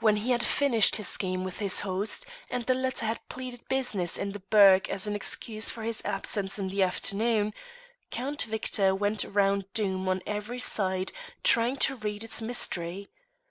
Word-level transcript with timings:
When 0.00 0.16
he 0.16 0.32
had 0.32 0.44
finished 0.44 0.96
his 0.96 1.16
game 1.16 1.42
with 1.42 1.58
his 1.58 1.80
host, 1.80 2.26
and 2.50 2.66
the 2.66 2.74
latter 2.74 3.06
had 3.06 3.26
pleaded 3.30 3.66
business 3.66 4.18
in 4.18 4.32
the 4.32 4.40
burgh 4.40 4.90
as 4.90 5.06
an 5.06 5.16
excuse 5.16 5.70
for 5.70 5.84
his 5.84 6.02
absence 6.04 6.58
in 6.58 6.68
the 6.68 6.82
afternoon, 6.82 7.54
Count 8.10 8.42
Victor 8.42 8.94
went 8.94 9.24
round 9.24 9.64
Doom 9.72 10.06
on 10.06 10.20
every 10.26 10.58
side 10.58 11.12
trying 11.42 11.78
to 11.78 11.96
read 11.96 12.22
its 12.22 12.42
mystery. 12.42 13.08